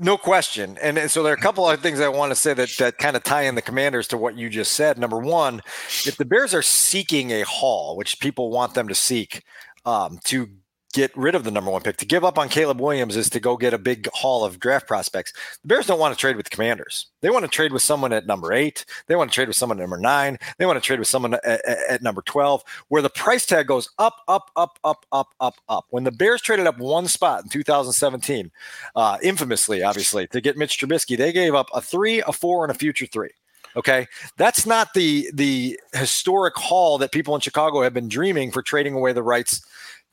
No 0.03 0.17
question. 0.17 0.79
And, 0.81 0.97
and, 0.97 1.11
so 1.11 1.21
there 1.21 1.31
are 1.31 1.35
a 1.35 1.39
couple 1.39 1.69
of 1.69 1.79
things 1.79 1.99
I 1.99 2.07
want 2.07 2.31
to 2.31 2.35
say 2.35 2.55
that, 2.55 2.69
that 2.79 2.97
kind 2.97 3.15
of 3.15 3.21
tie 3.21 3.43
in 3.43 3.53
the 3.53 3.61
commanders 3.61 4.07
to 4.07 4.17
what 4.17 4.35
you 4.35 4.49
just 4.49 4.71
said. 4.71 4.97
Number 4.97 5.19
one, 5.19 5.61
if 6.07 6.17
the 6.17 6.25
Bears 6.25 6.55
are 6.55 6.63
seeking 6.63 7.29
a 7.29 7.43
haul, 7.43 7.95
which 7.95 8.19
people 8.19 8.49
want 8.49 8.73
them 8.73 8.87
to 8.87 8.95
seek, 8.95 9.43
um, 9.85 10.17
to 10.23 10.49
get 10.91 11.15
rid 11.15 11.35
of 11.35 11.43
the 11.43 11.51
number 11.51 11.71
one 11.71 11.81
pick. 11.81 11.97
To 11.97 12.05
give 12.05 12.23
up 12.23 12.37
on 12.37 12.49
Caleb 12.49 12.79
Williams 12.79 13.15
is 13.15 13.29
to 13.31 13.39
go 13.39 13.57
get 13.57 13.73
a 13.73 13.77
big 13.77 14.07
haul 14.13 14.43
of 14.43 14.59
draft 14.59 14.87
prospects. 14.87 15.33
The 15.61 15.67
Bears 15.67 15.87
don't 15.87 15.99
want 15.99 16.13
to 16.13 16.19
trade 16.19 16.35
with 16.35 16.45
the 16.45 16.55
Commanders. 16.55 17.07
They 17.21 17.29
want 17.29 17.43
to 17.43 17.49
trade 17.49 17.71
with 17.71 17.81
someone 17.81 18.13
at 18.13 18.27
number 18.27 18.53
eight. 18.53 18.85
They 19.07 19.15
want 19.15 19.31
to 19.31 19.35
trade 19.35 19.47
with 19.47 19.57
someone 19.57 19.79
at 19.79 19.81
number 19.81 19.97
nine. 19.97 20.37
They 20.57 20.65
want 20.65 20.77
to 20.77 20.85
trade 20.85 20.99
with 20.99 21.07
someone 21.07 21.33
at, 21.33 21.65
at, 21.65 22.01
number 22.01 22.21
12, 22.21 22.63
where 22.89 23.01
the 23.01 23.09
price 23.09 23.45
tag 23.45 23.67
goes 23.67 23.89
up, 23.99 24.17
up, 24.27 24.51
up, 24.55 24.77
up, 24.83 25.05
up, 25.11 25.33
up, 25.39 25.55
up. 25.69 25.85
When 25.89 26.03
the 26.03 26.11
Bears 26.11 26.41
traded 26.41 26.67
up 26.67 26.77
one 26.77 27.07
spot 27.07 27.43
in 27.43 27.49
2017, 27.49 28.51
uh, 28.95 29.17
infamously, 29.21 29.83
obviously, 29.83 30.27
to 30.27 30.41
get 30.41 30.57
Mitch 30.57 30.79
Trubisky, 30.79 31.17
they 31.17 31.31
gave 31.31 31.55
up 31.55 31.67
a 31.73 31.81
three, 31.81 32.21
a 32.27 32.33
four, 32.33 32.63
and 32.63 32.71
a 32.71 32.77
future 32.77 33.05
three. 33.05 33.31
Okay, 33.75 34.07
that's 34.35 34.65
not 34.65 34.93
the 34.93 35.31
the 35.33 35.79
historic 35.93 36.55
haul 36.57 36.97
that 36.97 37.13
people 37.13 37.35
in 37.35 37.41
Chicago 37.41 37.81
have 37.81 37.93
been 37.93 38.09
dreaming 38.09 38.51
for 38.51 38.61
trading 38.61 38.93
away 38.95 39.13
the 39.13 39.23
rights 39.23 39.61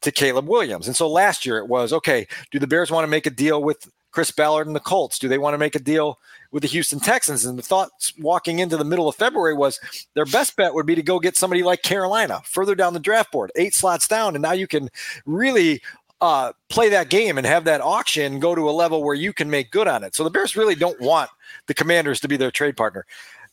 to 0.02 0.12
Caleb 0.12 0.48
Williams. 0.48 0.86
And 0.86 0.96
so 0.96 1.08
last 1.08 1.44
year 1.44 1.58
it 1.58 1.68
was 1.68 1.92
okay, 1.92 2.26
do 2.50 2.58
the 2.58 2.66
Bears 2.66 2.90
want 2.90 3.04
to 3.04 3.10
make 3.10 3.26
a 3.26 3.30
deal 3.30 3.62
with 3.62 3.90
Chris 4.10 4.30
Ballard 4.30 4.66
and 4.66 4.76
the 4.76 4.80
Colts? 4.80 5.18
Do 5.18 5.28
they 5.28 5.38
want 5.38 5.54
to 5.54 5.58
make 5.58 5.74
a 5.74 5.80
deal 5.80 6.18
with 6.50 6.62
the 6.62 6.68
Houston 6.68 6.98
Texans? 6.98 7.44
And 7.44 7.58
the 7.58 7.62
thoughts 7.62 8.12
walking 8.18 8.58
into 8.58 8.76
the 8.76 8.84
middle 8.84 9.08
of 9.08 9.16
February 9.16 9.54
was 9.54 9.78
their 10.14 10.24
best 10.24 10.56
bet 10.56 10.74
would 10.74 10.86
be 10.86 10.94
to 10.94 11.02
go 11.02 11.18
get 11.18 11.36
somebody 11.36 11.62
like 11.62 11.82
Carolina 11.82 12.40
further 12.44 12.74
down 12.74 12.94
the 12.94 13.00
draft 13.00 13.32
board, 13.32 13.52
eight 13.56 13.74
slots 13.74 14.08
down. 14.08 14.34
And 14.34 14.42
now 14.42 14.52
you 14.52 14.66
can 14.66 14.88
really 15.26 15.82
uh, 16.20 16.52
play 16.68 16.88
that 16.88 17.10
game 17.10 17.38
and 17.38 17.46
have 17.46 17.64
that 17.64 17.80
auction 17.80 18.40
go 18.40 18.54
to 18.54 18.68
a 18.68 18.72
level 18.72 19.04
where 19.04 19.14
you 19.14 19.32
can 19.32 19.50
make 19.50 19.70
good 19.70 19.86
on 19.86 20.02
it. 20.02 20.14
So 20.14 20.24
the 20.24 20.30
Bears 20.30 20.56
really 20.56 20.74
don't 20.74 21.00
want 21.00 21.30
the 21.66 21.74
Commanders 21.74 22.20
to 22.20 22.28
be 22.28 22.36
their 22.36 22.50
trade 22.50 22.76
partner. 22.76 23.06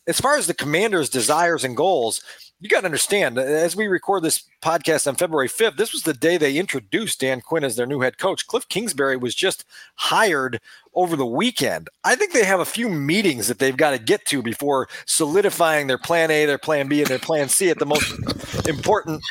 As 0.08 0.20
far 0.20 0.38
as 0.38 0.48
the 0.48 0.54
Commanders' 0.54 1.10
desires 1.10 1.64
and 1.64 1.76
goals, 1.76 2.24
you 2.66 2.70
got 2.70 2.82
to 2.82 2.88
understand, 2.88 3.38
as 3.38 3.76
we 3.76 3.86
record 3.86 4.24
this 4.24 4.42
podcast 4.60 5.06
on 5.06 5.14
February 5.14 5.48
5th, 5.48 5.78
this 5.78 5.94
was 5.94 6.02
the 6.02 6.16
day 6.16 6.36
they 6.36 6.58
introduced 6.58 7.20
Dan 7.20 7.40
Quinn 7.40 7.64
as 7.64 7.76
their 7.76 7.86
new 7.86 8.02
head 8.02 8.18
coach. 8.18 8.48
Kliff 8.48 8.68
Kingsbury 8.70 9.18
was 9.18 9.36
just 9.36 9.66
hired 9.94 10.60
over 10.96 11.16
the 11.16 11.28
weekend. 11.28 11.90
I 12.04 12.16
think 12.16 12.34
they 12.34 12.44
have 12.44 12.60
a 12.60 12.66
few 12.66 12.90
meetings 12.90 13.48
that 13.50 13.60
they've 13.60 13.78
got 13.78 13.92
to 13.92 14.00
get 14.00 14.26
to 14.26 14.42
before 14.42 14.90
solidifying 15.06 15.86
their 15.86 16.00
plan 16.00 16.32
A, 16.32 16.48
their 16.48 16.58
plan 16.58 16.88
B, 16.88 17.02
and 17.02 17.08
their 17.08 17.20
plan 17.20 17.50
C 17.50 17.70
at 17.70 17.78
the 17.78 17.86
most 17.86 18.68
important 18.68 19.22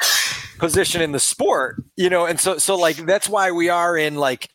position 0.58 1.02
in 1.02 1.10
the 1.10 1.18
sport. 1.18 1.82
You 1.96 2.10
know, 2.10 2.26
and 2.26 2.38
so 2.38 2.58
so 2.58 2.76
like 2.76 2.98
that's 2.98 3.28
why 3.28 3.50
we 3.50 3.68
are 3.68 3.98
in 3.98 4.14
like 4.14 4.48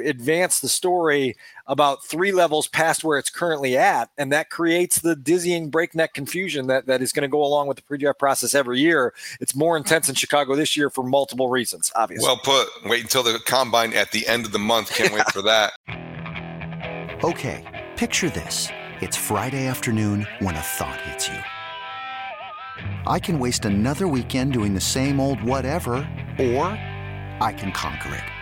advance 0.00 0.60
the 0.60 0.68
story 0.68 1.36
about 1.66 2.04
three 2.04 2.32
levels 2.32 2.66
past 2.68 3.04
where 3.04 3.18
it's 3.18 3.30
currently 3.30 3.76
at, 3.76 4.10
and 4.18 4.32
that 4.32 4.50
creates 4.50 5.00
the 5.00 5.14
dizzying 5.14 5.70
breakneck 5.70 6.14
confusion 6.14 6.66
that, 6.66 6.86
that 6.86 7.02
is 7.02 7.12
going 7.12 7.22
to 7.22 7.28
go 7.28 7.44
along 7.44 7.66
with 7.68 7.76
the 7.76 7.82
pre-draft 7.82 8.18
process 8.18 8.54
every 8.54 8.80
year. 8.80 9.14
It's 9.40 9.54
more 9.54 9.76
intense 9.76 10.08
in 10.08 10.14
Chicago 10.14 10.56
this 10.56 10.76
year 10.76 10.90
for 10.90 11.04
multiple 11.04 11.48
reasons, 11.48 11.92
obviously. 11.94 12.26
Well 12.26 12.38
put. 12.38 12.68
Wait 12.84 13.02
until 13.02 13.22
the 13.22 13.40
combine 13.46 13.92
at 13.92 14.10
the 14.12 14.26
end 14.26 14.46
of 14.46 14.52
the 14.52 14.58
month. 14.58 14.94
Can't 14.94 15.10
yeah. 15.10 15.16
wait 15.16 15.30
for 15.30 15.42
that. 15.42 15.72
Okay, 17.24 17.88
picture 17.96 18.28
this: 18.30 18.68
it's 19.00 19.16
Friday 19.16 19.68
afternoon 19.68 20.26
when 20.40 20.56
a 20.56 20.60
thought 20.60 21.00
hits 21.02 21.28
you. 21.28 21.38
I 23.06 23.20
can 23.20 23.38
waste 23.38 23.64
another 23.64 24.08
weekend 24.08 24.52
doing 24.52 24.74
the 24.74 24.80
same 24.80 25.20
old 25.20 25.40
whatever, 25.40 25.92
or 26.40 26.64
I 27.40 27.54
can 27.56 27.70
conquer 27.70 28.12
it. 28.16 28.41